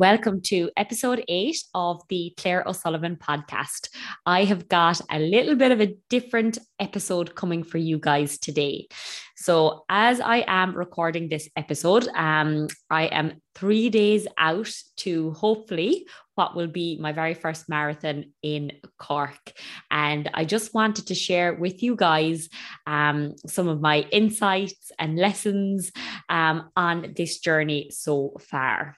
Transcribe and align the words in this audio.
Welcome 0.00 0.42
to 0.42 0.70
episode 0.76 1.24
eight 1.26 1.56
of 1.74 2.02
the 2.08 2.32
Claire 2.36 2.62
O'Sullivan 2.68 3.16
podcast. 3.16 3.88
I 4.24 4.44
have 4.44 4.68
got 4.68 5.00
a 5.10 5.18
little 5.18 5.56
bit 5.56 5.72
of 5.72 5.80
a 5.80 5.96
different 6.08 6.56
episode 6.78 7.34
coming 7.34 7.64
for 7.64 7.78
you 7.78 7.98
guys 7.98 8.38
today. 8.38 8.86
So, 9.34 9.84
as 9.88 10.20
I 10.20 10.44
am 10.46 10.76
recording 10.76 11.28
this 11.28 11.48
episode, 11.56 12.06
um, 12.14 12.68
I 12.88 13.06
am 13.06 13.42
three 13.56 13.88
days 13.88 14.28
out 14.38 14.70
to 14.98 15.32
hopefully 15.32 16.06
what 16.36 16.54
will 16.54 16.68
be 16.68 16.96
my 17.00 17.10
very 17.10 17.34
first 17.34 17.68
marathon 17.68 18.26
in 18.40 18.70
Cork. 19.00 19.52
And 19.90 20.30
I 20.32 20.44
just 20.44 20.74
wanted 20.74 21.08
to 21.08 21.16
share 21.16 21.54
with 21.54 21.82
you 21.82 21.96
guys 21.96 22.48
um, 22.86 23.34
some 23.48 23.66
of 23.66 23.80
my 23.80 24.02
insights 24.12 24.92
and 24.96 25.18
lessons 25.18 25.90
um, 26.28 26.70
on 26.76 27.14
this 27.16 27.40
journey 27.40 27.90
so 27.90 28.36
far. 28.48 28.94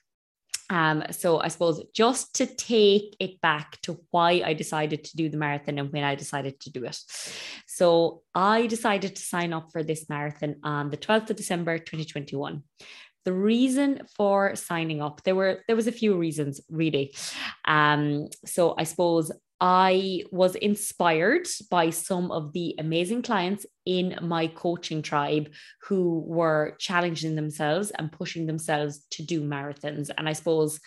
Um, 0.70 1.02
so 1.10 1.40
I 1.40 1.48
suppose 1.48 1.82
just 1.92 2.34
to 2.36 2.46
take 2.46 3.16
it 3.18 3.40
back 3.40 3.80
to 3.82 4.00
why 4.12 4.42
I 4.44 4.54
decided 4.54 5.04
to 5.04 5.16
do 5.16 5.28
the 5.28 5.36
marathon 5.36 5.78
and 5.78 5.92
when 5.92 6.04
I 6.04 6.14
decided 6.14 6.60
to 6.60 6.70
do 6.70 6.84
it. 6.84 6.96
So 7.66 8.22
I 8.34 8.66
decided 8.66 9.16
to 9.16 9.22
sign 9.22 9.52
up 9.52 9.72
for 9.72 9.82
this 9.82 10.08
marathon 10.08 10.56
on 10.62 10.90
the 10.90 10.96
12th 10.96 11.30
of 11.30 11.36
December 11.36 11.78
2021. 11.78 12.62
The 13.24 13.32
reason 13.32 14.02
for 14.16 14.56
signing 14.56 15.02
up, 15.02 15.22
there 15.24 15.34
were 15.34 15.62
there 15.66 15.76
was 15.76 15.88
a 15.88 15.92
few 15.92 16.16
reasons 16.16 16.60
really. 16.70 17.14
Um, 17.66 18.28
so 18.46 18.74
I 18.78 18.84
suppose 18.84 19.30
I 19.60 20.24
was 20.30 20.54
inspired 20.54 21.46
by 21.70 21.90
some 21.90 22.30
of 22.30 22.52
the 22.52 22.74
amazing 22.78 23.22
clients 23.22 23.66
in 23.84 24.18
my 24.22 24.46
coaching 24.46 25.02
tribe 25.02 25.52
who 25.82 26.20
were 26.26 26.76
challenging 26.78 27.34
themselves 27.34 27.90
and 27.90 28.10
pushing 28.10 28.46
themselves 28.46 29.04
to 29.10 29.22
do 29.22 29.42
marathons. 29.42 30.10
And 30.16 30.28
I 30.28 30.32
suppose 30.32 30.80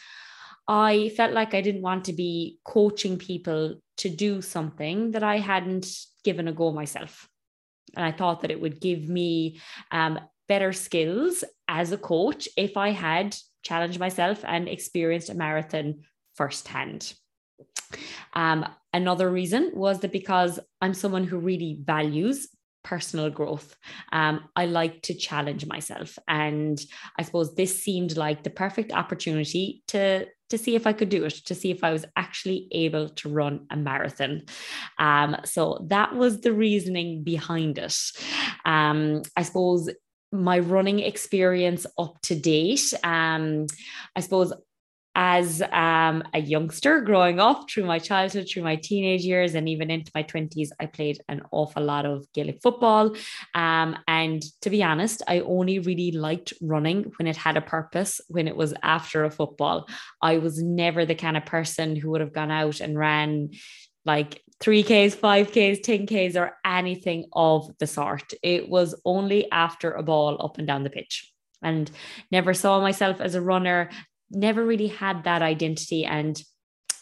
I 0.67 1.09
felt 1.09 1.33
like 1.33 1.53
I 1.53 1.61
didn't 1.61 1.81
want 1.83 2.05
to 2.05 2.13
be 2.13 2.59
coaching 2.65 3.17
people 3.17 3.75
to 3.97 4.09
do 4.09 4.41
something 4.41 5.11
that 5.11 5.23
I 5.23 5.37
hadn't 5.37 5.87
given 6.23 6.47
a 6.47 6.53
go 6.53 6.71
myself. 6.71 7.29
And 7.95 8.03
I 8.03 8.11
thought 8.11 8.41
that 8.41 8.51
it 8.51 8.59
would 8.59 8.81
give 8.81 9.07
me 9.07 9.61
um, 9.91 10.19
better 10.47 10.73
skills 10.73 11.43
as 11.67 11.91
a 11.91 11.97
coach 11.97 12.47
if 12.57 12.75
I 12.75 12.89
had 12.89 13.35
challenged 13.61 13.99
myself 13.99 14.43
and 14.45 14.67
experienced 14.67 15.29
a 15.29 15.35
marathon 15.35 16.01
firsthand. 16.35 17.13
Um, 18.33 18.65
another 18.93 19.29
reason 19.29 19.71
was 19.73 19.99
that 19.99 20.11
because 20.11 20.59
I'm 20.81 20.93
someone 20.93 21.23
who 21.23 21.37
really 21.37 21.77
values 21.81 22.47
personal 22.83 23.29
growth. 23.29 23.75
Um, 24.11 24.41
I 24.55 24.65
like 24.65 25.01
to 25.03 25.13
challenge 25.13 25.65
myself. 25.65 26.19
And 26.27 26.79
I 27.17 27.23
suppose 27.23 27.55
this 27.55 27.81
seemed 27.81 28.17
like 28.17 28.43
the 28.43 28.49
perfect 28.49 28.91
opportunity 28.91 29.83
to, 29.87 30.27
to 30.49 30.57
see 30.57 30.75
if 30.75 30.85
I 30.85 30.93
could 30.93 31.09
do 31.09 31.23
it, 31.23 31.33
to 31.45 31.55
see 31.55 31.71
if 31.71 31.83
I 31.83 31.93
was 31.93 32.05
actually 32.15 32.67
able 32.71 33.09
to 33.09 33.29
run 33.29 33.65
a 33.71 33.77
marathon. 33.77 34.43
Um, 34.99 35.37
so 35.45 35.85
that 35.87 36.15
was 36.15 36.41
the 36.41 36.53
reasoning 36.53 37.23
behind 37.23 37.77
it. 37.77 37.97
Um, 38.65 39.23
I 39.35 39.43
suppose 39.43 39.89
my 40.31 40.59
running 40.59 40.99
experience 40.99 41.85
up 41.97 42.19
to 42.23 42.35
date. 42.35 42.93
Um, 43.03 43.67
I 44.15 44.19
suppose 44.19 44.51
as 45.15 45.61
um, 45.71 46.23
a 46.33 46.39
youngster 46.39 47.01
growing 47.01 47.39
up 47.39 47.69
through 47.69 47.85
my 47.85 47.99
childhood, 47.99 48.47
through 48.49 48.63
my 48.63 48.75
teenage 48.75 49.21
years, 49.21 49.53
and 49.53 49.69
even 49.69 49.91
into 49.91 50.11
my 50.15 50.23
20s, 50.23 50.69
I 50.79 50.87
played 50.87 51.21
an 51.29 51.41
awful 51.51 51.83
lot 51.83 52.05
of 52.05 52.25
Gaelic 52.33 52.61
football. 52.61 53.15
Um, 53.53 53.95
and 54.07 54.41
to 54.61 54.69
be 54.69 54.83
honest, 54.83 55.21
I 55.27 55.41
only 55.41 55.79
really 55.79 56.11
liked 56.11 56.53
running 56.61 57.11
when 57.17 57.27
it 57.27 57.37
had 57.37 57.57
a 57.57 57.61
purpose, 57.61 58.21
when 58.27 58.47
it 58.47 58.55
was 58.55 58.73
after 58.81 59.23
a 59.23 59.31
football. 59.31 59.87
I 60.21 60.39
was 60.39 60.61
never 60.61 61.05
the 61.05 61.15
kind 61.15 61.37
of 61.37 61.45
person 61.45 61.95
who 61.95 62.09
would 62.11 62.21
have 62.21 62.33
gone 62.33 62.51
out 62.51 62.79
and 62.79 62.97
ran 62.97 63.51
like 64.05 64.41
3Ks, 64.61 65.15
5Ks, 65.15 65.81
10Ks, 65.81 66.35
or 66.35 66.53
anything 66.65 67.25
of 67.33 67.69
the 67.77 67.87
sort. 67.87 68.33
It 68.41 68.69
was 68.69 68.99
only 69.05 69.51
after 69.51 69.91
a 69.91 70.03
ball 70.03 70.43
up 70.43 70.57
and 70.57 70.67
down 70.67 70.83
the 70.83 70.89
pitch 70.89 71.31
and 71.61 71.89
never 72.31 72.53
saw 72.53 72.81
myself 72.81 73.21
as 73.21 73.35
a 73.35 73.41
runner, 73.41 73.89
never 74.29 74.65
really 74.65 74.87
had 74.87 75.23
that 75.23 75.41
identity. 75.41 76.05
And 76.05 76.41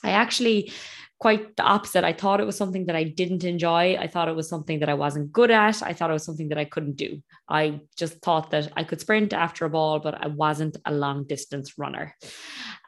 I 0.03 0.11
actually 0.11 0.71
quite 1.21 1.55
the 1.55 1.61
opposite. 1.61 2.03
I 2.03 2.13
thought 2.13 2.41
it 2.41 2.47
was 2.47 2.57
something 2.57 2.87
that 2.87 2.95
I 2.95 3.03
didn't 3.03 3.43
enjoy. 3.43 3.95
I 3.95 4.07
thought 4.07 4.27
it 4.27 4.35
was 4.35 4.49
something 4.49 4.79
that 4.79 4.89
I 4.89 4.95
wasn't 4.95 5.31
good 5.31 5.51
at. 5.51 5.83
I 5.83 5.93
thought 5.93 6.09
it 6.09 6.13
was 6.13 6.25
something 6.25 6.49
that 6.49 6.57
I 6.57 6.65
couldn't 6.65 6.95
do. 6.95 7.21
I 7.47 7.81
just 7.95 8.23
thought 8.23 8.49
that 8.49 8.71
I 8.75 8.83
could 8.83 8.99
sprint 8.99 9.31
after 9.31 9.65
a 9.65 9.69
ball, 9.69 9.99
but 9.99 10.15
I 10.19 10.27
wasn't 10.27 10.77
a 10.83 10.91
long 10.91 11.25
distance 11.25 11.77
runner. 11.77 12.15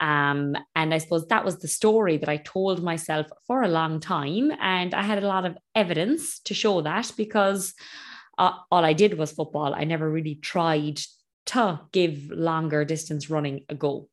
Um, 0.01 0.57
and 0.75 0.95
I 0.95 0.97
suppose 0.97 1.27
that 1.27 1.45
was 1.45 1.59
the 1.59 1.67
story 1.67 2.17
that 2.17 2.27
I 2.27 2.37
told 2.37 2.81
myself 2.81 3.27
for 3.45 3.61
a 3.61 3.67
long 3.67 3.99
time. 3.99 4.51
And 4.59 4.95
I 4.95 5.03
had 5.03 5.21
a 5.21 5.27
lot 5.27 5.45
of 5.45 5.55
evidence 5.75 6.39
to 6.45 6.55
show 6.55 6.81
that 6.81 7.11
because 7.15 7.75
uh, 8.39 8.53
all 8.71 8.83
I 8.83 8.93
did 8.93 9.15
was 9.15 9.31
football. 9.31 9.75
I 9.75 9.83
never 9.83 10.09
really 10.09 10.35
tried 10.35 10.99
to 11.45 11.81
give 11.91 12.31
longer 12.31 12.83
distance 12.83 13.29
running 13.29 13.65
a 13.69 13.75
go. 13.75 14.09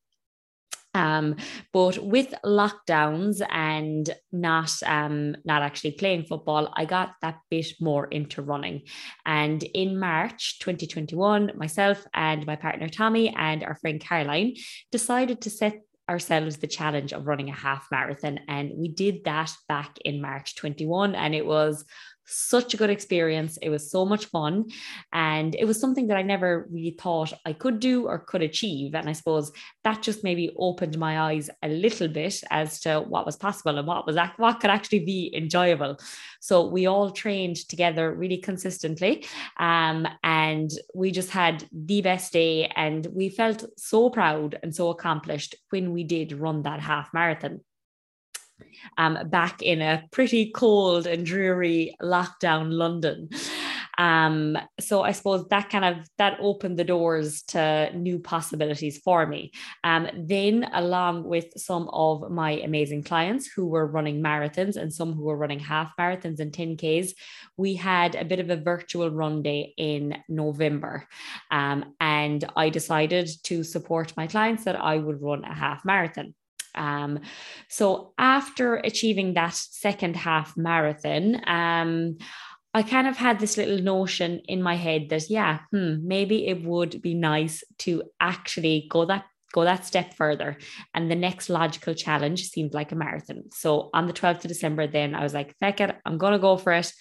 Um, 0.94 1.36
but 1.72 1.98
with 1.98 2.34
lockdowns 2.44 3.40
and 3.48 4.10
not 4.32 4.72
um, 4.84 5.36
not 5.44 5.62
actually 5.62 5.92
playing 5.92 6.24
football, 6.24 6.72
I 6.76 6.84
got 6.84 7.12
that 7.22 7.38
bit 7.48 7.74
more 7.80 8.06
into 8.06 8.42
running. 8.42 8.82
And 9.24 9.62
in 9.62 9.98
March 9.98 10.58
2021, 10.58 11.52
myself 11.56 12.04
and 12.12 12.46
my 12.46 12.56
partner 12.56 12.88
Tommy 12.88 13.34
and 13.36 13.62
our 13.62 13.76
friend 13.76 14.00
Caroline 14.00 14.56
decided 14.90 15.42
to 15.42 15.50
set 15.50 15.80
ourselves 16.10 16.56
the 16.56 16.66
challenge 16.66 17.12
of 17.12 17.28
running 17.28 17.50
a 17.50 17.54
half 17.54 17.86
marathon. 17.92 18.40
And 18.48 18.72
we 18.76 18.88
did 18.88 19.22
that 19.24 19.54
back 19.68 19.96
in 20.04 20.20
March 20.20 20.56
21, 20.56 21.14
and 21.14 21.34
it 21.36 21.46
was 21.46 21.84
such 22.30 22.74
a 22.74 22.76
good 22.76 22.90
experience. 22.90 23.56
It 23.58 23.70
was 23.70 23.90
so 23.90 24.04
much 24.04 24.26
fun. 24.26 24.66
And 25.12 25.54
it 25.54 25.64
was 25.64 25.80
something 25.80 26.06
that 26.08 26.16
I 26.16 26.22
never 26.22 26.66
really 26.70 26.96
thought 26.98 27.32
I 27.44 27.52
could 27.52 27.80
do 27.80 28.06
or 28.06 28.18
could 28.18 28.42
achieve. 28.42 28.94
And 28.94 29.08
I 29.08 29.12
suppose 29.12 29.52
that 29.84 30.02
just 30.02 30.24
maybe 30.24 30.54
opened 30.56 30.98
my 30.98 31.20
eyes 31.20 31.50
a 31.62 31.68
little 31.68 32.08
bit 32.08 32.42
as 32.50 32.80
to 32.80 33.00
what 33.00 33.26
was 33.26 33.36
possible 33.36 33.78
and 33.78 33.86
what 33.86 34.06
was 34.06 34.16
what 34.36 34.60
could 34.60 34.70
actually 34.70 35.00
be 35.00 35.32
enjoyable. 35.34 35.98
So 36.40 36.66
we 36.66 36.86
all 36.86 37.10
trained 37.10 37.56
together 37.68 38.14
really 38.14 38.38
consistently. 38.38 39.26
Um, 39.58 40.06
and 40.22 40.70
we 40.94 41.10
just 41.10 41.30
had 41.30 41.64
the 41.72 42.02
best 42.02 42.32
day. 42.32 42.70
And 42.76 43.06
we 43.12 43.28
felt 43.28 43.64
so 43.76 44.10
proud 44.10 44.58
and 44.62 44.74
so 44.74 44.90
accomplished 44.90 45.54
when 45.70 45.92
we 45.92 46.04
did 46.04 46.32
run 46.32 46.62
that 46.62 46.80
half 46.80 47.12
marathon 47.12 47.60
um, 48.98 49.18
back 49.28 49.62
in 49.62 49.80
a 49.82 50.04
pretty 50.10 50.50
cold 50.50 51.06
and 51.06 51.24
dreary 51.24 51.94
lockdown 52.02 52.72
London. 52.72 53.28
Um, 54.00 54.56
so 54.80 55.02
I 55.02 55.12
suppose 55.12 55.46
that 55.48 55.68
kind 55.68 55.84
of 55.84 56.08
that 56.16 56.38
opened 56.40 56.78
the 56.78 56.84
doors 56.84 57.42
to 57.48 57.90
new 57.94 58.18
possibilities 58.18 58.96
for 58.96 59.26
me. 59.26 59.52
Um, 59.84 60.08
then, 60.14 60.70
along 60.72 61.24
with 61.24 61.52
some 61.58 61.86
of 61.92 62.30
my 62.30 62.52
amazing 62.52 63.02
clients 63.02 63.46
who 63.46 63.66
were 63.66 63.86
running 63.86 64.22
marathons 64.22 64.76
and 64.76 64.90
some 64.90 65.12
who 65.12 65.24
were 65.24 65.36
running 65.36 65.58
half 65.58 65.92
marathons 66.00 66.40
and 66.40 66.50
10Ks, 66.50 67.10
we 67.58 67.74
had 67.74 68.14
a 68.14 68.24
bit 68.24 68.40
of 68.40 68.48
a 68.48 68.56
virtual 68.56 69.10
run 69.10 69.42
day 69.42 69.74
in 69.76 70.16
November. 70.30 71.06
Um, 71.50 71.94
and 72.00 72.42
I 72.56 72.70
decided 72.70 73.28
to 73.44 73.62
support 73.62 74.16
my 74.16 74.26
clients 74.26 74.64
that 74.64 74.80
I 74.80 74.96
would 74.96 75.20
run 75.20 75.44
a 75.44 75.54
half 75.54 75.84
marathon. 75.84 76.34
Um, 76.74 77.20
so 77.68 78.12
after 78.18 78.76
achieving 78.76 79.34
that 79.34 79.54
second 79.54 80.16
half 80.16 80.56
marathon, 80.56 81.40
um, 81.48 82.18
I 82.72 82.82
kind 82.82 83.08
of 83.08 83.16
had 83.16 83.40
this 83.40 83.56
little 83.56 83.82
notion 83.82 84.42
in 84.46 84.62
my 84.62 84.76
head 84.76 85.08
that 85.08 85.28
yeah, 85.28 85.60
hmm, 85.72 86.06
maybe 86.06 86.46
it 86.46 86.62
would 86.62 87.02
be 87.02 87.14
nice 87.14 87.64
to 87.78 88.04
actually 88.20 88.86
go 88.88 89.04
that 89.06 89.24
go 89.52 89.64
that 89.64 89.84
step 89.84 90.14
further. 90.14 90.56
And 90.94 91.10
the 91.10 91.16
next 91.16 91.48
logical 91.48 91.94
challenge 91.94 92.48
seemed 92.48 92.72
like 92.72 92.92
a 92.92 92.94
marathon. 92.94 93.50
So 93.52 93.90
on 93.92 94.06
the 94.06 94.12
12th 94.12 94.44
of 94.44 94.48
December, 94.48 94.86
then 94.86 95.14
I 95.14 95.24
was 95.24 95.34
like, 95.34 95.56
feck 95.58 95.80
it, 95.80 95.96
I'm 96.06 96.18
gonna 96.18 96.38
go 96.38 96.56
for 96.56 96.72
it. 96.72 96.92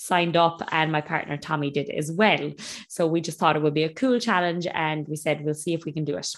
Signed 0.00 0.36
up, 0.36 0.62
and 0.70 0.92
my 0.92 1.00
partner 1.00 1.36
Tommy 1.36 1.70
did 1.72 1.90
as 1.90 2.10
well. 2.12 2.52
So 2.88 3.08
we 3.08 3.20
just 3.20 3.38
thought 3.38 3.56
it 3.56 3.62
would 3.62 3.74
be 3.74 3.82
a 3.82 3.92
cool 3.92 4.20
challenge, 4.20 4.64
and 4.72 5.06
we 5.08 5.16
said 5.16 5.44
we'll 5.44 5.54
see 5.54 5.74
if 5.74 5.84
we 5.84 5.92
can 5.92 6.04
do 6.04 6.16
it. 6.16 6.32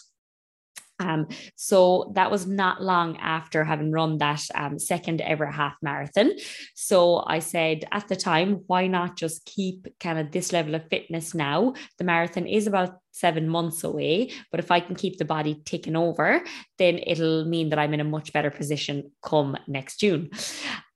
Um, 1.00 1.26
so 1.56 2.12
that 2.14 2.31
was 2.31 2.47
not 2.47 2.82
long 2.82 3.17
after 3.17 3.64
having 3.64 3.91
run 3.91 4.19
that 4.19 4.43
um, 4.55 4.79
second 4.79 5.20
ever 5.23 5.47
half 5.47 5.75
marathon. 5.82 6.32
So 6.75 7.25
I 7.26 7.41
said 7.41 7.87
at 7.91 8.06
the 8.08 8.17
time, 8.17 8.62
why 8.67 8.87
not 8.87 9.17
just 9.17 9.47
keep 9.47 9.88
kind 9.99 10.19
of 10.19 10.31
this 10.31 10.52
level 10.52 10.75
of 10.75 10.88
fitness 10.88 11.35
now? 11.35 11.75
The 11.99 12.05
marathon 12.05 12.47
is 12.47 12.67
about 12.67 12.99
seven 13.12 13.49
months 13.49 13.82
away, 13.82 14.31
but 14.50 14.61
if 14.61 14.70
I 14.70 14.81
can 14.81 14.94
keep 14.94 15.19
the 15.19 15.25
body 15.25 15.62
ticking 15.64 15.97
over, 15.97 16.44
then 16.79 17.00
it'll 17.05 17.44
mean 17.44 17.70
that 17.70 17.79
I'm 17.79 17.94
in 17.94 18.00
a 18.00 18.05
much 18.05 18.32
better 18.32 18.50
position 18.50 19.11
come 19.23 19.56
next 19.67 19.99
June. 20.00 20.31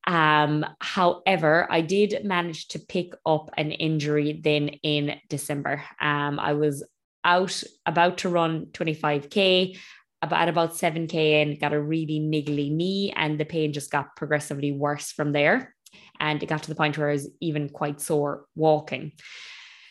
Um, 0.06 0.66
however, 0.80 1.66
I 1.70 1.80
did 1.80 2.24
manage 2.24 2.68
to 2.68 2.78
pick 2.78 3.14
up 3.24 3.50
an 3.56 3.72
injury 3.72 4.40
then 4.44 4.68
in 4.82 5.18
December. 5.28 5.82
Um, 6.00 6.38
I 6.38 6.52
was 6.52 6.84
out 7.24 7.62
about 7.86 8.18
to 8.18 8.28
run 8.28 8.66
25k 8.66 9.78
about 10.22 10.48
about 10.48 10.72
7k 10.72 11.14
in 11.14 11.58
got 11.58 11.72
a 11.72 11.80
really 11.80 12.18
niggly 12.18 12.70
knee 12.70 13.12
and 13.14 13.38
the 13.38 13.44
pain 13.44 13.72
just 13.72 13.90
got 13.90 14.16
progressively 14.16 14.72
worse 14.72 15.12
from 15.12 15.32
there 15.32 15.74
and 16.20 16.42
it 16.42 16.46
got 16.46 16.62
to 16.62 16.68
the 16.68 16.74
point 16.74 16.96
where 16.96 17.10
I 17.10 17.12
was 17.12 17.28
even 17.40 17.68
quite 17.68 18.00
sore 18.00 18.46
walking. 18.54 19.12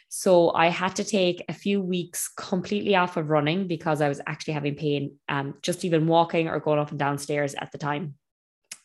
So 0.10 0.52
I 0.54 0.68
had 0.68 0.96
to 0.98 1.04
take 1.04 1.44
a 1.50 1.54
few 1.54 1.82
weeks 1.82 2.30
completely 2.30 2.96
off 2.96 3.18
of 3.18 3.30
running 3.30 3.68
because 3.68 4.00
I 4.00 4.10
was 4.10 4.22
actually 4.28 4.54
having 4.54 4.76
pain, 4.76 5.16
um, 5.28 5.56
just 5.62 5.84
even 5.86 6.08
walking 6.08 6.48
or 6.48 6.60
going 6.60 6.80
up 6.80 6.92
and 6.92 7.00
downstairs 7.00 7.56
at 7.56 7.72
the 7.72 7.80
time. 7.80 8.16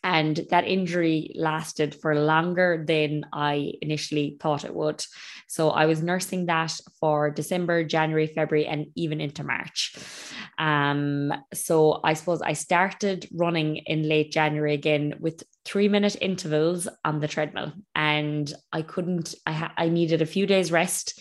And 0.04 0.40
that 0.50 0.66
injury 0.66 1.32
lasted 1.34 1.94
for 1.94 2.14
longer 2.14 2.84
than 2.86 3.26
I 3.32 3.72
initially 3.82 4.36
thought 4.40 4.64
it 4.64 4.74
would. 4.74 5.04
So 5.48 5.70
I 5.70 5.86
was 5.86 6.02
nursing 6.02 6.46
that 6.46 6.78
for 7.00 7.30
December, 7.30 7.84
January, 7.84 8.26
February, 8.26 8.66
and 8.66 8.86
even 8.94 9.20
into 9.20 9.42
March. 9.44 9.96
Um, 10.58 11.32
so 11.52 12.00
I 12.04 12.14
suppose 12.14 12.42
I 12.42 12.52
started 12.52 13.28
running 13.32 13.76
in 13.78 14.08
late 14.08 14.30
January 14.30 14.74
again 14.74 15.14
with 15.20 15.42
three 15.64 15.88
minute 15.88 16.16
intervals 16.20 16.88
on 17.04 17.20
the 17.20 17.28
treadmill. 17.28 17.72
And 17.94 18.52
I 18.72 18.82
couldn't, 18.82 19.34
I, 19.46 19.52
ha- 19.52 19.74
I 19.76 19.88
needed 19.88 20.22
a 20.22 20.26
few 20.26 20.46
days 20.46 20.70
rest 20.70 21.20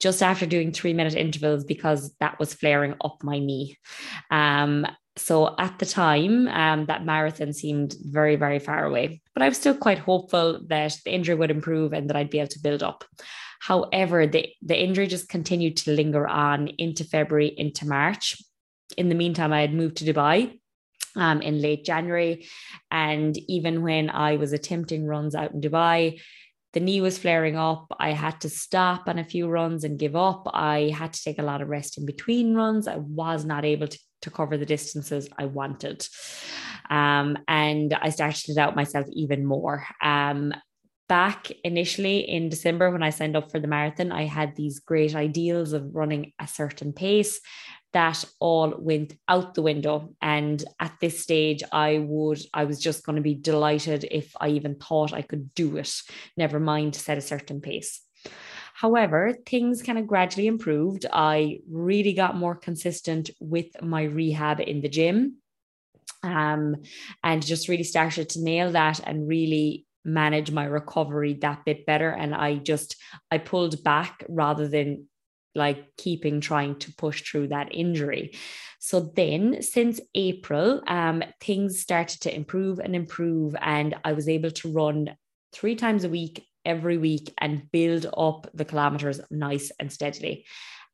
just 0.00 0.22
after 0.22 0.46
doing 0.46 0.72
three 0.72 0.92
minute 0.92 1.14
intervals 1.14 1.64
because 1.64 2.14
that 2.20 2.38
was 2.38 2.54
flaring 2.54 2.94
up 3.02 3.18
my 3.22 3.38
knee. 3.38 3.76
Um, 4.30 4.86
so 5.18 5.54
at 5.58 5.78
the 5.78 5.86
time, 5.86 6.48
um, 6.48 6.86
that 6.86 7.04
marathon 7.04 7.52
seemed 7.52 7.94
very, 8.00 8.36
very 8.36 8.58
far 8.58 8.84
away, 8.84 9.20
but 9.34 9.42
I 9.42 9.48
was 9.48 9.58
still 9.58 9.74
quite 9.74 9.98
hopeful 9.98 10.60
that 10.68 10.96
the 11.04 11.12
injury 11.12 11.34
would 11.34 11.50
improve 11.50 11.92
and 11.92 12.08
that 12.08 12.16
I'd 12.16 12.30
be 12.30 12.38
able 12.38 12.48
to 12.48 12.60
build 12.60 12.82
up. 12.82 13.04
However, 13.60 14.26
the, 14.26 14.48
the 14.62 14.80
injury 14.80 15.06
just 15.06 15.28
continued 15.28 15.76
to 15.78 15.92
linger 15.92 16.26
on 16.26 16.68
into 16.78 17.04
February, 17.04 17.48
into 17.48 17.86
March. 17.86 18.40
In 18.96 19.08
the 19.08 19.14
meantime, 19.14 19.52
I 19.52 19.60
had 19.60 19.74
moved 19.74 19.96
to 19.98 20.04
Dubai 20.04 20.58
um, 21.16 21.42
in 21.42 21.60
late 21.60 21.84
January. 21.84 22.46
And 22.90 23.36
even 23.48 23.82
when 23.82 24.10
I 24.10 24.36
was 24.36 24.52
attempting 24.52 25.06
runs 25.06 25.34
out 25.34 25.52
in 25.52 25.60
Dubai, 25.60 26.20
the 26.74 26.80
knee 26.80 27.00
was 27.00 27.18
flaring 27.18 27.56
up. 27.56 27.86
I 27.98 28.12
had 28.12 28.40
to 28.42 28.48
stop 28.48 29.08
on 29.08 29.18
a 29.18 29.24
few 29.24 29.48
runs 29.48 29.84
and 29.84 29.98
give 29.98 30.14
up. 30.14 30.48
I 30.52 30.92
had 30.94 31.14
to 31.14 31.22
take 31.22 31.38
a 31.38 31.44
lot 31.44 31.62
of 31.62 31.68
rest 31.68 31.98
in 31.98 32.06
between 32.06 32.54
runs. 32.54 32.86
I 32.86 32.96
was 32.96 33.44
not 33.44 33.64
able 33.64 33.88
to 33.88 33.98
to 34.22 34.30
cover 34.30 34.56
the 34.56 34.66
distances 34.66 35.28
I 35.38 35.46
wanted. 35.46 36.06
Um, 36.90 37.38
and 37.46 37.92
I 37.94 38.10
started 38.10 38.44
to 38.46 38.54
doubt 38.54 38.76
myself 38.76 39.06
even 39.12 39.44
more. 39.44 39.84
Um, 40.02 40.54
back 41.08 41.50
initially 41.64 42.18
in 42.20 42.50
December 42.50 42.90
when 42.90 43.02
I 43.02 43.10
signed 43.10 43.36
up 43.36 43.50
for 43.50 43.60
the 43.60 43.66
marathon, 43.66 44.12
I 44.12 44.24
had 44.24 44.54
these 44.56 44.80
great 44.80 45.14
ideals 45.14 45.72
of 45.72 45.94
running 45.94 46.32
a 46.38 46.46
certain 46.46 46.92
pace 46.92 47.40
that 47.92 48.22
all 48.38 48.74
went 48.78 49.14
out 49.28 49.54
the 49.54 49.62
window 49.62 50.14
and 50.20 50.62
at 50.78 50.92
this 51.00 51.20
stage 51.20 51.62
i 51.72 51.98
would 51.98 52.38
i 52.52 52.64
was 52.64 52.78
just 52.78 53.04
going 53.04 53.16
to 53.16 53.22
be 53.22 53.34
delighted 53.34 54.06
if 54.10 54.32
i 54.40 54.48
even 54.48 54.74
thought 54.74 55.12
i 55.12 55.22
could 55.22 55.52
do 55.54 55.76
it 55.76 55.92
never 56.36 56.60
mind 56.60 56.94
set 56.94 57.18
a 57.18 57.22
certain 57.22 57.60
pace 57.60 58.02
However, 58.78 59.34
things 59.44 59.82
kind 59.82 59.98
of 59.98 60.06
gradually 60.06 60.46
improved. 60.46 61.04
I 61.12 61.58
really 61.68 62.12
got 62.12 62.36
more 62.36 62.54
consistent 62.54 63.28
with 63.40 63.66
my 63.82 64.04
rehab 64.04 64.60
in 64.60 64.82
the 64.82 64.88
gym 64.88 65.38
um, 66.22 66.76
and 67.24 67.44
just 67.44 67.68
really 67.68 67.82
started 67.82 68.28
to 68.30 68.40
nail 68.40 68.70
that 68.70 69.00
and 69.04 69.26
really 69.26 69.84
manage 70.04 70.52
my 70.52 70.64
recovery 70.64 71.34
that 71.40 71.64
bit 71.64 71.86
better. 71.86 72.10
And 72.10 72.32
I 72.32 72.58
just, 72.58 72.94
I 73.32 73.38
pulled 73.38 73.82
back 73.82 74.24
rather 74.28 74.68
than 74.68 75.08
like 75.56 75.96
keeping 75.96 76.40
trying 76.40 76.78
to 76.78 76.94
push 76.94 77.28
through 77.28 77.48
that 77.48 77.74
injury. 77.74 78.36
So 78.78 79.10
then, 79.16 79.60
since 79.60 80.00
April, 80.14 80.82
um, 80.86 81.24
things 81.40 81.80
started 81.80 82.20
to 82.20 82.32
improve 82.32 82.78
and 82.78 82.94
improve, 82.94 83.56
and 83.60 83.96
I 84.04 84.12
was 84.12 84.28
able 84.28 84.52
to 84.52 84.72
run 84.72 85.16
three 85.52 85.74
times 85.74 86.04
a 86.04 86.08
week 86.08 86.46
every 86.68 86.98
week 86.98 87.32
and 87.38 87.70
build 87.72 88.06
up 88.16 88.48
the 88.54 88.64
kilometers 88.64 89.20
nice 89.30 89.72
and 89.80 89.90
steadily. 89.90 90.44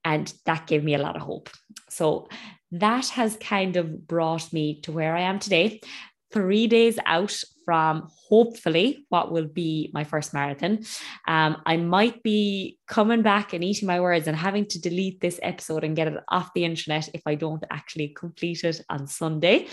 And 0.04 0.32
that 0.46 0.66
gave 0.66 0.84
me 0.84 0.94
a 0.94 0.98
lot 0.98 1.16
of 1.16 1.22
hope. 1.22 1.50
So 1.88 2.28
that 2.72 3.08
has 3.08 3.36
kind 3.36 3.76
of 3.76 4.06
brought 4.06 4.52
me 4.52 4.80
to 4.82 4.92
where 4.92 5.16
I 5.16 5.22
am 5.22 5.38
today. 5.38 5.80
Three 6.34 6.66
days 6.66 6.98
out 7.06 7.32
from 7.64 8.08
hopefully 8.28 9.06
what 9.08 9.30
will 9.30 9.46
be 9.46 9.90
my 9.94 10.02
first 10.02 10.34
marathon. 10.34 10.84
Um, 11.28 11.62
I 11.64 11.76
might 11.76 12.24
be 12.24 12.78
coming 12.88 13.22
back 13.22 13.52
and 13.52 13.62
eating 13.62 13.86
my 13.86 14.00
words 14.00 14.26
and 14.26 14.36
having 14.36 14.66
to 14.66 14.80
delete 14.80 15.20
this 15.20 15.38
episode 15.42 15.84
and 15.84 15.94
get 15.94 16.08
it 16.08 16.18
off 16.28 16.50
the 16.52 16.64
internet 16.64 17.08
if 17.14 17.22
I 17.24 17.36
don't 17.36 17.62
actually 17.70 18.08
complete 18.08 18.64
it 18.64 18.80
on 18.90 19.06
Sunday. 19.06 19.68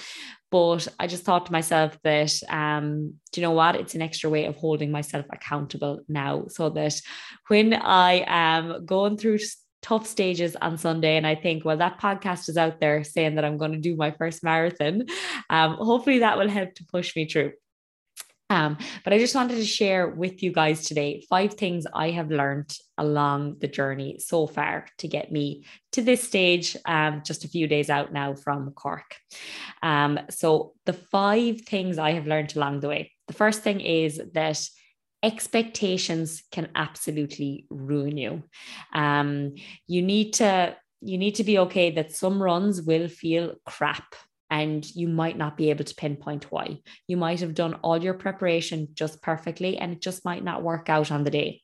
But 0.51 0.87
I 0.99 1.07
just 1.07 1.23
thought 1.23 1.47
to 1.47 1.51
myself 1.51 1.97
that, 2.03 2.31
um, 2.47 3.15
do 3.31 3.41
you 3.41 3.47
know 3.47 3.53
what? 3.53 3.75
It's 3.75 3.95
an 3.95 4.03
extra 4.03 4.29
way 4.29 4.45
of 4.45 4.55
holding 4.55 4.91
myself 4.91 5.25
accountable 5.33 6.01
now 6.07 6.45
so 6.47 6.69
that 6.69 7.01
when 7.47 7.73
I 7.73 8.23
am 8.27 8.85
going 8.85 9.17
through 9.17 9.39
tough 9.81 10.05
stages 10.05 10.55
on 10.61 10.77
Sunday. 10.77 11.17
And 11.17 11.25
I 11.25 11.35
think, 11.35 11.65
well, 11.65 11.77
that 11.77 11.99
podcast 11.99 12.49
is 12.49 12.57
out 12.57 12.79
there 12.79 13.03
saying 13.03 13.35
that 13.35 13.45
I'm 13.45 13.57
going 13.57 13.73
to 13.73 13.79
do 13.79 13.95
my 13.95 14.11
first 14.11 14.43
marathon. 14.43 15.05
Um, 15.49 15.75
hopefully, 15.75 16.19
that 16.19 16.37
will 16.37 16.49
help 16.49 16.73
to 16.75 16.85
push 16.85 17.15
me 17.15 17.27
through. 17.27 17.53
Um, 18.51 18.77
but 19.05 19.13
I 19.13 19.17
just 19.17 19.33
wanted 19.33 19.55
to 19.55 19.65
share 19.65 20.09
with 20.09 20.43
you 20.43 20.51
guys 20.51 20.85
today 20.85 21.23
five 21.29 21.53
things 21.53 21.85
I 21.93 22.09
have 22.09 22.29
learned 22.29 22.75
along 22.97 23.59
the 23.59 23.69
journey 23.69 24.19
so 24.19 24.45
far 24.45 24.87
to 24.97 25.07
get 25.07 25.31
me 25.31 25.63
to 25.93 26.01
this 26.01 26.21
stage, 26.21 26.75
um, 26.83 27.21
just 27.25 27.45
a 27.45 27.47
few 27.47 27.65
days 27.65 27.89
out 27.89 28.11
now 28.11 28.35
from 28.35 28.71
Cork. 28.71 29.15
Um, 29.81 30.19
so, 30.29 30.73
the 30.85 30.91
five 30.91 31.61
things 31.61 31.97
I 31.97 32.11
have 32.11 32.27
learned 32.27 32.55
along 32.57 32.81
the 32.81 32.89
way. 32.89 33.11
The 33.27 33.33
first 33.33 33.61
thing 33.61 33.79
is 33.79 34.21
that 34.33 34.59
expectations 35.23 36.43
can 36.51 36.69
absolutely 36.75 37.65
ruin 37.69 38.17
you. 38.17 38.43
Um, 38.93 39.55
you 39.87 40.01
need 40.01 40.33
to 40.33 40.75
you 41.03 41.17
need 41.17 41.35
to 41.35 41.43
be 41.43 41.57
okay 41.57 41.89
that 41.91 42.11
some 42.11 42.41
runs 42.41 42.81
will 42.81 43.07
feel 43.07 43.55
crap 43.65 44.13
and 44.51 44.85
you 44.95 45.07
might 45.07 45.37
not 45.37 45.57
be 45.57 45.71
able 45.71 45.83
to 45.83 45.95
pinpoint 45.95 46.51
why. 46.51 46.77
You 47.07 47.17
might 47.17 47.39
have 47.39 47.55
done 47.55 47.75
all 47.81 48.03
your 48.03 48.13
preparation 48.13 48.89
just 48.93 49.21
perfectly 49.23 49.77
and 49.77 49.93
it 49.93 50.01
just 50.01 50.23
might 50.25 50.43
not 50.43 50.61
work 50.61 50.89
out 50.89 51.11
on 51.11 51.23
the 51.23 51.31
day. 51.31 51.61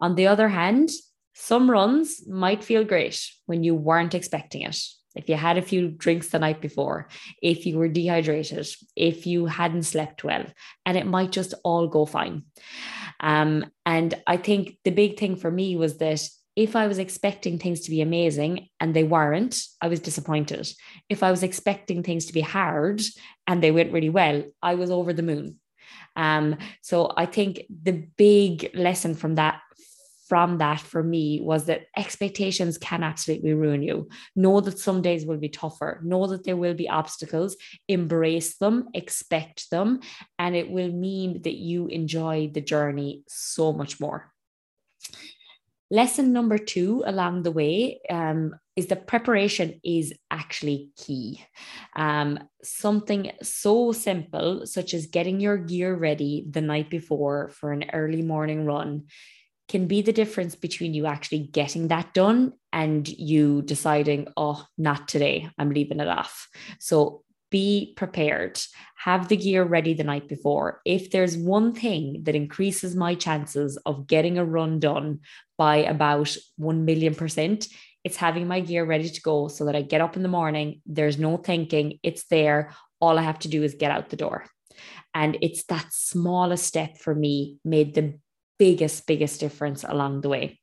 On 0.00 0.16
the 0.16 0.26
other 0.26 0.48
hand, 0.48 0.90
some 1.34 1.70
runs 1.70 2.26
might 2.26 2.64
feel 2.64 2.84
great 2.84 3.24
when 3.46 3.62
you 3.62 3.74
weren't 3.74 4.14
expecting 4.14 4.62
it. 4.62 4.76
If 5.14 5.28
you 5.28 5.36
had 5.36 5.58
a 5.58 5.62
few 5.62 5.88
drinks 5.88 6.28
the 6.28 6.38
night 6.38 6.60
before, 6.60 7.08
if 7.42 7.66
you 7.66 7.78
were 7.78 7.88
dehydrated, 7.88 8.66
if 8.96 9.26
you 9.26 9.46
hadn't 9.46 9.84
slept 9.84 10.24
well, 10.24 10.46
and 10.86 10.96
it 10.96 11.06
might 11.06 11.32
just 11.32 11.54
all 11.64 11.88
go 11.88 12.06
fine. 12.06 12.44
Um, 13.20 13.66
and 13.86 14.14
I 14.26 14.36
think 14.36 14.78
the 14.84 14.90
big 14.90 15.18
thing 15.18 15.36
for 15.36 15.50
me 15.50 15.76
was 15.76 15.98
that 15.98 16.28
if 16.54 16.76
I 16.76 16.86
was 16.86 16.98
expecting 16.98 17.58
things 17.58 17.80
to 17.80 17.90
be 17.90 18.02
amazing 18.02 18.68
and 18.78 18.94
they 18.94 19.04
weren't, 19.04 19.58
I 19.80 19.88
was 19.88 20.00
disappointed. 20.00 20.70
If 21.08 21.22
I 21.22 21.30
was 21.30 21.42
expecting 21.42 22.02
things 22.02 22.26
to 22.26 22.32
be 22.34 22.42
hard 22.42 23.00
and 23.46 23.62
they 23.62 23.70
went 23.70 23.92
really 23.92 24.10
well, 24.10 24.44
I 24.62 24.74
was 24.74 24.90
over 24.90 25.12
the 25.12 25.22
moon. 25.22 25.56
Um, 26.14 26.58
so 26.82 27.12
I 27.16 27.24
think 27.26 27.62
the 27.70 28.06
big 28.16 28.70
lesson 28.74 29.14
from 29.14 29.36
that 29.36 29.60
from 30.32 30.56
that 30.56 30.80
for 30.80 31.02
me 31.02 31.42
was 31.42 31.66
that 31.66 31.88
expectations 31.94 32.78
can 32.78 33.02
absolutely 33.02 33.52
ruin 33.52 33.82
you. 33.82 34.08
Know 34.34 34.62
that 34.62 34.78
some 34.78 35.02
days 35.02 35.26
will 35.26 35.36
be 35.36 35.50
tougher. 35.50 36.00
Know 36.02 36.26
that 36.28 36.44
there 36.44 36.56
will 36.56 36.72
be 36.72 36.88
obstacles. 36.88 37.54
Embrace 37.86 38.56
them, 38.56 38.88
expect 38.94 39.68
them, 39.70 40.00
and 40.38 40.56
it 40.56 40.70
will 40.70 40.90
mean 40.90 41.42
that 41.42 41.56
you 41.56 41.86
enjoy 41.88 42.50
the 42.50 42.62
journey 42.62 43.24
so 43.28 43.74
much 43.74 44.00
more. 44.00 44.32
Lesson 45.90 46.32
number 46.32 46.56
two 46.56 47.02
along 47.04 47.42
the 47.42 47.50
way 47.50 48.00
um, 48.08 48.54
is 48.74 48.86
that 48.86 49.06
preparation 49.06 49.82
is 49.84 50.14
actually 50.30 50.88
key. 50.96 51.44
Um, 51.94 52.38
something 52.62 53.32
so 53.42 53.92
simple, 53.92 54.64
such 54.64 54.94
as 54.94 55.08
getting 55.08 55.40
your 55.40 55.58
gear 55.58 55.94
ready 55.94 56.46
the 56.48 56.62
night 56.62 56.88
before 56.88 57.50
for 57.50 57.70
an 57.72 57.90
early 57.92 58.22
morning 58.22 58.64
run, 58.64 59.04
can 59.68 59.86
be 59.86 60.02
the 60.02 60.12
difference 60.12 60.54
between 60.54 60.94
you 60.94 61.06
actually 61.06 61.38
getting 61.38 61.88
that 61.88 62.12
done 62.14 62.52
and 62.72 63.08
you 63.08 63.62
deciding, 63.62 64.28
oh, 64.36 64.64
not 64.76 65.08
today, 65.08 65.48
I'm 65.58 65.70
leaving 65.70 66.00
it 66.00 66.08
off. 66.08 66.48
So 66.78 67.22
be 67.50 67.92
prepared, 67.96 68.60
have 68.96 69.28
the 69.28 69.36
gear 69.36 69.62
ready 69.62 69.92
the 69.94 70.04
night 70.04 70.26
before. 70.26 70.80
If 70.84 71.10
there's 71.10 71.36
one 71.36 71.74
thing 71.74 72.22
that 72.24 72.34
increases 72.34 72.96
my 72.96 73.14
chances 73.14 73.76
of 73.84 74.06
getting 74.06 74.38
a 74.38 74.44
run 74.44 74.80
done 74.80 75.20
by 75.58 75.76
about 75.76 76.34
1 76.56 76.84
million 76.84 77.14
percent, 77.14 77.68
it's 78.04 78.16
having 78.16 78.48
my 78.48 78.60
gear 78.60 78.84
ready 78.84 79.08
to 79.08 79.20
go 79.20 79.48
so 79.48 79.66
that 79.66 79.76
I 79.76 79.82
get 79.82 80.00
up 80.00 80.16
in 80.16 80.22
the 80.22 80.28
morning, 80.28 80.80
there's 80.86 81.18
no 81.18 81.36
thinking, 81.36 81.98
it's 82.02 82.24
there. 82.24 82.72
All 83.00 83.18
I 83.18 83.22
have 83.22 83.38
to 83.40 83.48
do 83.48 83.62
is 83.62 83.74
get 83.74 83.90
out 83.90 84.08
the 84.08 84.16
door. 84.16 84.46
And 85.14 85.36
it's 85.42 85.64
that 85.64 85.92
smallest 85.92 86.64
step 86.64 86.96
for 86.96 87.14
me 87.14 87.58
made 87.64 87.94
the 87.94 88.18
biggest, 88.58 89.06
biggest 89.06 89.40
difference 89.40 89.84
along 89.84 90.20
the 90.20 90.28
way. 90.28 90.60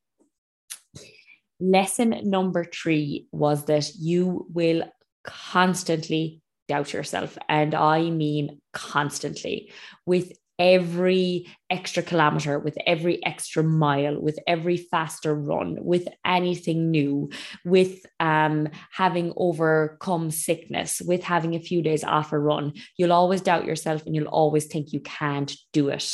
Lesson 1.59 2.21
number 2.23 2.63
three 2.63 3.27
was 3.31 3.65
that 3.65 3.91
you 3.99 4.47
will 4.53 4.83
constantly 5.23 6.41
doubt 6.67 6.93
yourself. 6.93 7.37
And 7.49 7.75
I 7.75 8.09
mean 8.09 8.61
constantly 8.71 9.71
with 10.05 10.31
every 10.59 11.47
extra 11.69 12.03
kilometer, 12.03 12.59
with 12.59 12.77
every 12.85 13.25
extra 13.25 13.63
mile, 13.63 14.21
with 14.21 14.37
every 14.45 14.75
faster 14.75 15.33
run, 15.33 15.77
with 15.79 16.07
anything 16.25 16.91
new, 16.91 17.29
with 17.63 18.05
um, 18.19 18.67
having 18.91 19.33
overcome 19.37 20.29
sickness, 20.29 21.01
with 21.01 21.23
having 21.23 21.55
a 21.55 21.61
few 21.61 21.81
days 21.81 22.03
off 22.03 22.33
a 22.33 22.39
run, 22.39 22.73
you'll 22.97 23.13
always 23.13 23.41
doubt 23.41 23.65
yourself 23.65 24.05
and 24.05 24.13
you'll 24.13 24.27
always 24.27 24.65
think 24.65 24.91
you 24.91 24.99
can't 24.99 25.55
do 25.71 25.87
it. 25.87 26.13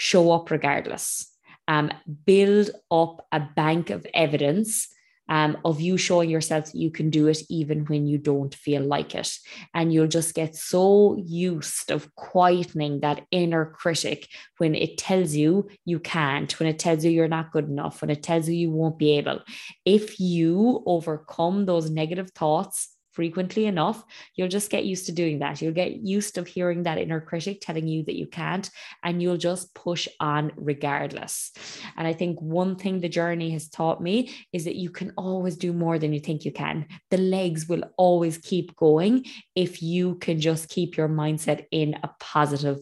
Show 0.00 0.30
up 0.30 0.50
regardless. 0.50 1.26
Um, 1.66 1.90
build 2.24 2.70
up 2.90 3.26
a 3.32 3.40
bank 3.40 3.90
of 3.90 4.06
evidence 4.14 4.88
um, 5.28 5.58
of 5.64 5.80
you 5.80 5.96
showing 5.96 6.30
yourself 6.30 6.70
you 6.74 6.90
can 6.90 7.10
do 7.10 7.26
it 7.26 7.42
even 7.50 7.84
when 7.86 8.06
you 8.06 8.18
don't 8.18 8.54
feel 8.54 8.82
like 8.82 9.14
it. 9.14 9.30
And 9.74 9.92
you'll 9.92 10.08
just 10.08 10.34
get 10.34 10.56
so 10.56 11.16
used 11.18 11.90
of 11.90 12.08
quietening 12.14 13.02
that 13.02 13.26
inner 13.30 13.66
critic 13.66 14.28
when 14.58 14.74
it 14.74 14.96
tells 14.96 15.34
you 15.34 15.68
you 15.84 15.98
can't, 16.00 16.58
when 16.58 16.68
it 16.68 16.78
tells 16.78 17.04
you 17.04 17.10
you're 17.10 17.28
not 17.28 17.52
good 17.52 17.68
enough, 17.68 18.00
when 18.00 18.10
it 18.10 18.22
tells 18.22 18.48
you 18.48 18.54
you 18.54 18.70
won't 18.70 18.98
be 18.98 19.18
able. 19.18 19.40
If 19.84 20.18
you 20.18 20.82
overcome 20.86 21.66
those 21.66 21.90
negative 21.90 22.30
thoughts 22.30 22.88
frequently 23.18 23.66
enough, 23.66 24.04
you'll 24.36 24.46
just 24.46 24.70
get 24.70 24.84
used 24.84 25.06
to 25.06 25.12
doing 25.12 25.40
that. 25.40 25.60
You'll 25.60 25.72
get 25.72 25.96
used 25.96 26.36
to 26.36 26.44
hearing 26.44 26.84
that 26.84 26.98
inner 26.98 27.20
critic 27.20 27.60
telling 27.60 27.88
you 27.88 28.04
that 28.04 28.14
you 28.14 28.28
can't, 28.28 28.70
and 29.02 29.20
you'll 29.20 29.36
just 29.36 29.74
push 29.74 30.06
on 30.20 30.52
regardless. 30.54 31.50
And 31.96 32.06
I 32.06 32.12
think 32.12 32.40
one 32.40 32.76
thing 32.76 33.00
the 33.00 33.08
journey 33.08 33.50
has 33.50 33.68
taught 33.68 34.00
me 34.00 34.32
is 34.52 34.66
that 34.66 34.76
you 34.76 34.90
can 34.90 35.12
always 35.16 35.56
do 35.56 35.72
more 35.72 35.98
than 35.98 36.12
you 36.12 36.20
think 36.20 36.44
you 36.44 36.52
can. 36.52 36.86
The 37.10 37.18
legs 37.18 37.68
will 37.68 37.82
always 37.96 38.38
keep 38.38 38.76
going 38.76 39.26
if 39.56 39.82
you 39.82 40.14
can 40.14 40.38
just 40.38 40.68
keep 40.68 40.96
your 40.96 41.08
mindset 41.08 41.66
in 41.72 41.96
a 42.04 42.10
positive 42.20 42.78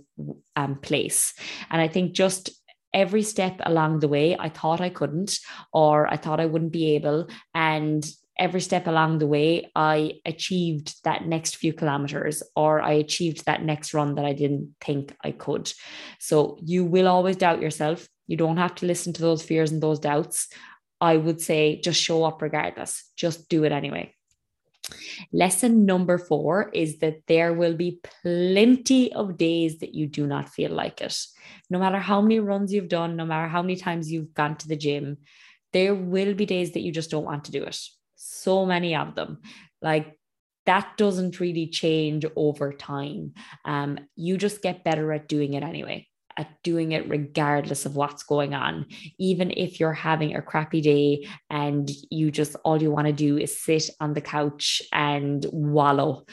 um, 0.55 0.76
place. 0.81 1.33
And 1.71 1.81
I 1.81 1.88
think 1.88 2.12
just 2.12 2.50
every 2.93 3.23
step 3.23 3.59
along 3.64 4.00
the 4.00 4.09
way, 4.09 4.37
I 4.38 4.50
thought 4.50 4.83
I 4.83 4.90
couldn't, 4.90 5.38
or 5.73 6.07
I 6.07 6.19
thought 6.19 6.40
I 6.40 6.47
wouldn't 6.47 6.73
be 6.73 6.95
able. 6.97 7.28
And 7.55 8.07
every 8.38 8.61
step 8.61 8.87
along 8.87 9.19
the 9.19 9.26
way, 9.26 9.71
I 9.75 10.21
achieved 10.25 11.02
that 11.05 11.26
next 11.26 11.57
few 11.57 11.73
kilometers 11.73 12.43
or 12.55 12.81
I 12.81 12.93
achieved 12.93 13.47
that 13.47 13.62
next 13.62 13.95
run 13.95 14.14
that 14.16 14.25
I 14.25 14.33
didn't 14.33 14.75
think 14.81 15.14
I 15.25 15.33
could. 15.33 15.73
So 16.19 16.59
you 16.62 16.85
will 16.85 17.09
always 17.09 17.37
doubt 17.37 17.62
yourself. 17.62 18.09
You 18.26 18.37
don't 18.37 18.59
have 18.59 18.75
to 18.76 18.87
listen 18.87 19.12
to 19.14 19.23
those 19.23 19.43
fears 19.43 19.73
and 19.73 19.83
those 19.83 19.99
doubts. 19.99 20.49
I 21.00 21.16
would 21.16 21.40
say 21.40 21.81
just 21.81 22.00
show 22.00 22.25
up 22.25 22.43
regardless, 22.43 23.11
just 23.16 23.49
do 23.49 23.64
it 23.64 23.73
anyway. 23.73 24.12
Lesson 25.33 25.85
number 25.85 26.16
four 26.16 26.71
is 26.73 26.99
that 27.00 27.23
there 27.26 27.52
will 27.52 27.75
be 27.75 28.00
plenty 28.23 29.12
of 29.12 29.37
days 29.37 29.78
that 29.78 29.95
you 29.95 30.07
do 30.07 30.26
not 30.26 30.49
feel 30.49 30.71
like 30.71 31.00
it. 31.00 31.19
No 31.69 31.78
matter 31.78 31.99
how 31.99 32.21
many 32.21 32.38
runs 32.38 32.73
you've 32.73 32.88
done, 32.88 33.16
no 33.16 33.25
matter 33.25 33.49
how 33.49 33.62
many 33.62 33.76
times 33.76 34.12
you've 34.12 34.33
gone 34.33 34.57
to 34.57 34.69
the 34.69 34.76
gym, 34.76 35.19
there 35.73 35.95
will 35.95 36.35
be 36.35 36.47
days 36.47 36.73
that 36.73 36.81
you 36.81 36.93
just 36.93 37.11
don't 37.11 37.25
want 37.25 37.45
to 37.45 37.50
do 37.50 37.64
it 37.64 37.78
so 38.28 38.66
many 38.66 38.95
of 38.95 39.14
them. 39.14 39.38
Like 39.83 40.18
that 40.66 40.97
doesn't 40.97 41.40
really 41.40 41.68
change 41.68 42.25
over 42.35 42.73
time. 42.73 43.35
Um, 43.64 43.99
you 44.16 44.37
just 44.37 44.62
get 44.62 44.85
better 44.85 45.12
at 45.12 45.28
doing 45.28 45.54
it 45.54 45.62
anyway, 45.62 46.09
at 46.37 46.49
doing 46.64 46.92
it 46.92 47.09
regardless 47.09 47.87
of 47.87 47.95
what's 47.95 48.25
going 48.25 48.52
on. 48.52 48.87
Even 49.18 49.52
if 49.52 49.78
you're 49.78 49.92
having 49.92 50.35
a 50.35 50.42
crappy 50.42 50.80
day 50.80 51.28
and 51.50 51.88
you 52.11 52.30
just 52.30 52.56
all 52.64 52.83
you 52.83 52.90
want 52.90 53.06
to 53.06 53.12
do 53.12 53.38
is 53.38 53.61
sit 53.61 53.90
on 54.00 54.12
the 54.12 54.21
couch 54.21 54.83
and 54.92 55.47
wallow, 55.52 56.26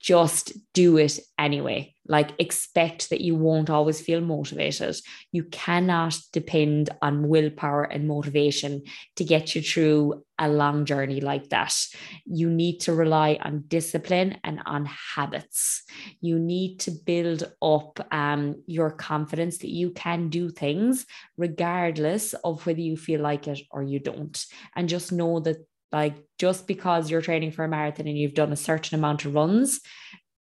just 0.00 0.52
do 0.72 0.96
it 0.96 1.20
anyway. 1.38 1.94
Like, 2.08 2.32
expect 2.38 3.10
that 3.10 3.20
you 3.20 3.36
won't 3.36 3.70
always 3.70 4.00
feel 4.00 4.20
motivated. 4.20 4.96
You 5.30 5.44
cannot 5.44 6.18
depend 6.32 6.90
on 7.02 7.28
willpower 7.28 7.84
and 7.84 8.08
motivation 8.08 8.82
to 9.16 9.24
get 9.24 9.54
you 9.54 9.62
through 9.62 10.24
a 10.36 10.48
long 10.48 10.86
journey 10.86 11.20
like 11.20 11.50
that. 11.50 11.76
You 12.24 12.48
need 12.50 12.80
to 12.80 12.94
rely 12.94 13.38
on 13.42 13.64
discipline 13.68 14.38
and 14.42 14.60
on 14.64 14.86
habits. 14.86 15.82
You 16.20 16.38
need 16.38 16.80
to 16.80 16.90
build 16.90 17.52
up 17.62 18.00
um, 18.10 18.62
your 18.66 18.90
confidence 18.90 19.58
that 19.58 19.70
you 19.70 19.90
can 19.90 20.30
do 20.30 20.48
things 20.48 21.06
regardless 21.36 22.32
of 22.32 22.66
whether 22.66 22.80
you 22.80 22.96
feel 22.96 23.20
like 23.20 23.46
it 23.46 23.60
or 23.70 23.82
you 23.82 24.00
don't. 24.00 24.44
And 24.74 24.88
just 24.88 25.12
know 25.12 25.40
that 25.40 25.58
like 25.92 26.16
just 26.38 26.66
because 26.66 27.10
you're 27.10 27.22
training 27.22 27.52
for 27.52 27.64
a 27.64 27.68
marathon 27.68 28.06
and 28.06 28.16
you've 28.16 28.34
done 28.34 28.52
a 28.52 28.56
certain 28.56 28.98
amount 28.98 29.24
of 29.24 29.34
runs 29.34 29.80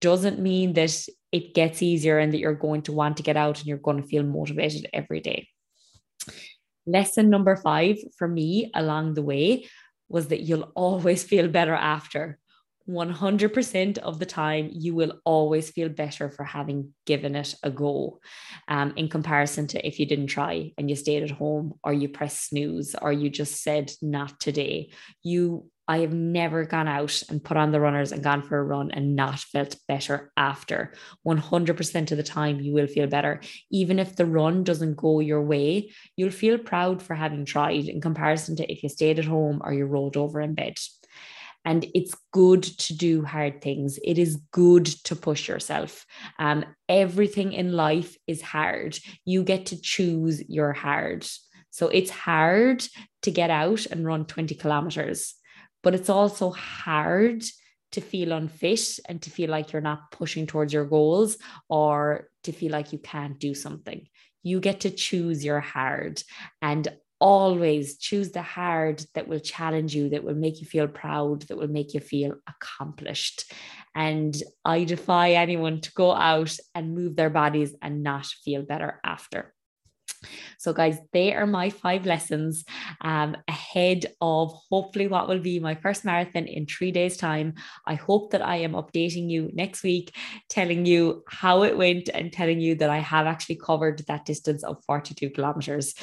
doesn't 0.01 0.39
mean 0.39 0.73
that 0.75 1.07
it 1.31 1.55
gets 1.55 1.83
easier 1.83 2.19
and 2.19 2.33
that 2.33 2.39
you're 2.39 2.55
going 2.55 2.83
to 2.83 2.93
want 2.93 3.17
to 3.17 3.23
get 3.23 3.37
out 3.37 3.59
and 3.59 3.67
you're 3.67 3.79
going 3.79 4.01
to 4.01 4.07
feel 4.07 4.23
motivated 4.23 4.87
every 4.93 5.21
day. 5.21 5.49
Lesson 6.87 7.31
number 7.31 7.57
five 7.57 7.97
for 8.17 8.29
me 8.29 8.71
along 8.75 9.15
the 9.15 9.23
way 9.23 9.67
was 10.09 10.29
that 10.29 10.43
you'll 10.43 10.73
always 10.75 11.23
feel 11.23 11.49
better 11.49 11.75
after. 11.75 12.39
100% 12.89 13.99
of 13.99 14.19
the 14.19 14.27
time, 14.27 14.71
you 14.73 14.95
will 14.95 15.21
always 15.25 15.71
feel 15.71 15.89
better 15.89 16.31
for 16.31 16.45
having 16.45 16.93
given 17.07 17.35
it 17.37 17.55
a 17.63 17.71
go 17.71 18.21
um, 18.69 18.93
in 18.97 19.09
comparison 19.09 19.67
to 19.69 19.87
if 19.87 19.99
you 19.99 20.07
didn't 20.07 20.27
try 20.27 20.73
and 20.77 20.91
you 20.91 20.97
stayed 20.97 21.23
at 21.23 21.31
home 21.31 21.75
or 21.85 21.93
you 21.93 22.09
pressed 22.09 22.49
snooze 22.49 22.95
or 23.01 23.13
you 23.13 23.31
just 23.31 23.63
said, 23.63 23.93
not 24.03 24.41
today. 24.41 24.91
You 25.23 25.71
I 25.89 25.99
have 25.99 26.13
never 26.13 26.65
gone 26.65 26.87
out 26.87 27.23
and 27.29 27.43
put 27.43 27.57
on 27.57 27.73
the 27.73 27.81
runners 27.81 28.13
and 28.13 28.23
gone 28.23 28.43
for 28.43 28.57
a 28.57 28.63
run 28.63 28.93
and 28.93 29.17
not 29.17 29.41
felt 29.41 29.77
better 29.89 30.33
after. 30.37 30.95
100% 31.27 32.11
of 32.11 32.17
the 32.17 32.23
time, 32.23 32.61
you 32.61 32.73
will 32.73 32.87
feel 32.87 33.09
better. 33.09 33.41
Even 33.71 33.99
if 33.99 34.15
the 34.15 34.25
run 34.25 34.63
doesn't 34.63 34.97
go 34.97 35.19
your 35.19 35.43
way, 35.43 35.91
you'll 36.17 36.31
feel 36.31 36.57
proud 36.57 37.03
for 37.03 37.15
having 37.15 37.45
tried 37.45 37.89
in 37.89 38.01
comparison 38.01 38.55
to 38.57 38.73
if 38.73 38.83
you 38.83 38.89
stayed 38.89 39.19
at 39.19 39.25
home 39.25 39.61
or 39.65 39.73
you 39.73 39.85
rolled 39.85 40.17
over 40.17 40.41
in 40.41 40.55
bed. 40.55 40.77
And 41.65 41.87
it's 41.95 42.15
good 42.33 42.63
to 42.63 42.97
do 42.97 43.25
hard 43.25 43.63
things. 43.63 43.99
It 44.03 44.19
is 44.19 44.41
good 44.51 44.87
to 45.05 45.15
push 45.15 45.49
yourself. 45.49 46.05
Um, 46.39 46.65
everything 46.89 47.53
in 47.53 47.73
life 47.73 48.17
is 48.27 48.43
hard. 48.43 48.99
You 49.25 49.45
get 49.45 49.67
to 49.67 49.81
choose 49.81 50.43
your 50.49 50.73
hard. 50.73 51.27
So 51.71 51.89
it's 51.89 52.11
hard 52.11 52.85
to 53.23 53.31
get 53.31 53.51
out 53.51 53.87
and 53.87 54.05
run 54.05 54.27
20 54.27 54.55
kilometers 54.57 55.35
but 55.83 55.95
it's 55.95 56.11
also 56.11 56.51
hard 56.51 57.45
to 57.93 58.01
feel 58.01 58.33
unfit 58.33 58.99
and 59.09 59.21
to 59.23 59.31
feel 59.31 59.51
like 59.51 59.73
you're 59.73 59.83
not 59.83 60.11
pushing 60.11 60.47
towards 60.47 60.73
your 60.73 60.87
goals 60.87 61.37
or 61.69 62.29
to 62.45 62.53
feel 62.53 62.73
like 62.73 62.93
you 62.93 62.99
can't 62.99 63.39
do 63.39 63.55
something. 63.55 64.07
You 64.43 64.61
get 64.61 64.81
to 64.81 64.91
choose 64.91 65.45
your 65.45 65.61
hard 65.61 66.23
and 66.63 66.89
always 67.23 67.99
choose 67.99 68.33
the 68.33 68.43
hard 68.43 69.01
that 69.15 69.29
will 69.29 69.39
challenge 69.39 69.95
you, 69.95 70.09
that 70.09 70.25
will 70.25 70.35
make 70.35 70.61
you 70.61 70.67
feel 70.67 70.89
proud, 70.89 71.43
that 71.43 71.57
will 71.57 71.69
make 71.69 71.95
you 71.95 72.01
feel 72.01 72.35
accomplished. 72.49 73.53
And 73.95 74.35
I 74.65 74.83
defy 74.83 75.33
anyone 75.33 75.81
to 75.83 75.93
go 75.93 76.13
out 76.13 76.57
and 76.75 76.97
move 76.97 77.15
their 77.15 77.31
bodies 77.31 77.77
and 77.81 78.03
not 78.03 78.27
feel 78.27 78.63
better 78.63 79.01
after. 79.05 79.55
So, 80.59 80.73
guys, 80.73 80.99
they 81.13 81.33
are 81.35 81.47
my 81.47 81.71
five 81.71 82.07
lessons 82.07 82.65
um, 83.01 83.37
ahead 83.49 84.07
of 84.21 84.53
hopefully 84.71 85.09
what 85.09 85.29
will 85.29 85.41
be 85.41 85.59
my 85.59 85.75
first 85.77 86.05
marathon 86.05 86.47
in 86.47 86.67
three 86.67 86.93
days' 86.93 87.17
time. 87.17 87.55
I 87.87 87.95
hope 87.95 88.31
that 88.31 88.43
I 88.43 88.57
am 88.57 88.73
updating 88.73 89.29
you 89.31 89.51
next 89.53 89.83
week, 89.83 90.15
telling 90.49 90.87
you 90.87 91.23
how 91.29 91.63
it 91.63 91.77
went 91.77 92.09
and 92.13 92.33
telling 92.33 92.61
you 92.61 92.75
that 92.77 92.91
I 92.91 92.99
have 92.99 93.27
actually 93.27 93.57
covered 93.57 94.05
that 94.07 94.25
distance 94.25 94.63
of 94.63 94.83
42 94.87 95.31
kilometers 95.31 95.95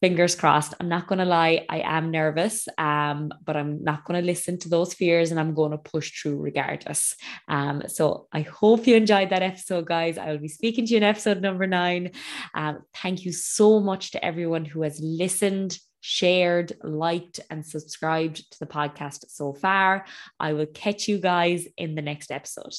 fingers 0.00 0.34
crossed. 0.34 0.74
I'm 0.80 0.88
not 0.88 1.06
going 1.06 1.18
to 1.18 1.24
lie, 1.24 1.66
I 1.68 1.80
am 1.80 2.10
nervous, 2.10 2.66
um, 2.78 3.32
but 3.44 3.56
I'm 3.56 3.84
not 3.84 4.04
going 4.04 4.20
to 4.20 4.26
listen 4.26 4.58
to 4.60 4.68
those 4.68 4.94
fears 4.94 5.30
and 5.30 5.38
I'm 5.38 5.54
going 5.54 5.72
to 5.72 5.78
push 5.78 6.22
through 6.22 6.38
regardless. 6.38 7.16
Um, 7.48 7.82
so 7.86 8.26
I 8.32 8.40
hope 8.40 8.86
you 8.86 8.96
enjoyed 8.96 9.30
that 9.30 9.42
episode, 9.42 9.86
guys. 9.86 10.16
I 10.18 10.30
will 10.32 10.38
be 10.38 10.48
speaking 10.48 10.86
to 10.86 10.92
you 10.92 10.96
in 10.98 11.02
episode 11.02 11.42
number 11.42 11.66
nine. 11.66 12.12
Um, 12.54 12.80
thank 12.94 13.24
you 13.24 13.32
so 13.32 13.80
much 13.80 14.12
to 14.12 14.24
everyone 14.24 14.64
who 14.64 14.82
has 14.82 15.00
listened. 15.00 15.78
Shared, 16.02 16.72
liked, 16.82 17.40
and 17.50 17.64
subscribed 17.64 18.50
to 18.52 18.58
the 18.58 18.66
podcast 18.66 19.26
so 19.28 19.52
far. 19.52 20.06
I 20.38 20.54
will 20.54 20.64
catch 20.64 21.08
you 21.08 21.18
guys 21.18 21.66
in 21.76 21.94
the 21.94 22.00
next 22.00 22.32
episode. 22.32 22.72